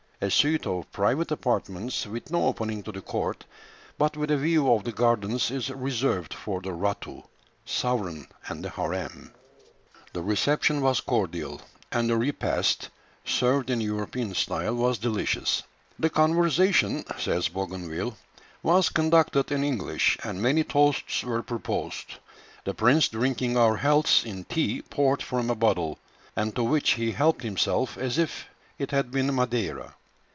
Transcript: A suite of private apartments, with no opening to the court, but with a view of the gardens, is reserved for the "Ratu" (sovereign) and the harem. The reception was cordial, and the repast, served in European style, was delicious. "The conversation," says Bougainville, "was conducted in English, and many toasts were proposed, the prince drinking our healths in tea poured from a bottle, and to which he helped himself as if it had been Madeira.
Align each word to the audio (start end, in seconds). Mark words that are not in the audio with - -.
A 0.23 0.29
suite 0.29 0.67
of 0.67 0.91
private 0.91 1.31
apartments, 1.31 2.05
with 2.05 2.29
no 2.29 2.45
opening 2.45 2.83
to 2.83 2.91
the 2.91 3.01
court, 3.01 3.43
but 3.97 4.15
with 4.15 4.29
a 4.29 4.37
view 4.37 4.71
of 4.71 4.83
the 4.83 4.91
gardens, 4.91 5.49
is 5.49 5.71
reserved 5.71 6.31
for 6.31 6.61
the 6.61 6.69
"Ratu" 6.69 7.23
(sovereign) 7.65 8.27
and 8.47 8.63
the 8.63 8.69
harem. 8.69 9.33
The 10.13 10.21
reception 10.21 10.81
was 10.81 11.01
cordial, 11.01 11.59
and 11.91 12.07
the 12.07 12.17
repast, 12.17 12.89
served 13.25 13.71
in 13.71 13.81
European 13.81 14.35
style, 14.35 14.75
was 14.75 14.99
delicious. 14.99 15.63
"The 15.97 16.11
conversation," 16.11 17.03
says 17.17 17.47
Bougainville, 17.49 18.15
"was 18.61 18.89
conducted 18.89 19.51
in 19.51 19.63
English, 19.63 20.19
and 20.23 20.39
many 20.39 20.63
toasts 20.63 21.23
were 21.23 21.41
proposed, 21.41 22.19
the 22.63 22.75
prince 22.75 23.07
drinking 23.07 23.57
our 23.57 23.77
healths 23.77 24.23
in 24.23 24.43
tea 24.43 24.83
poured 24.83 25.23
from 25.23 25.49
a 25.49 25.55
bottle, 25.55 25.97
and 26.35 26.55
to 26.55 26.63
which 26.63 26.91
he 26.91 27.11
helped 27.11 27.41
himself 27.41 27.97
as 27.97 28.19
if 28.19 28.45
it 28.77 28.91
had 28.91 29.09
been 29.09 29.33
Madeira. 29.33 29.95